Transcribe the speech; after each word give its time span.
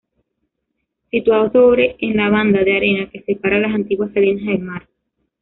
Situados 1.11 1.51
sobre 1.51 1.95
en 1.99 2.17
la 2.17 2.29
banda 2.31 2.63
de 2.63 2.75
arena 2.75 3.07
que 3.11 3.21
separa 3.21 3.59
las 3.59 3.75
antiguas 3.75 4.11
salinas 4.15 4.47
del 4.47 4.61
mar. 4.65 4.87